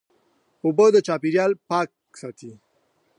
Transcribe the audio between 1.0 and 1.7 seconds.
چاپېریال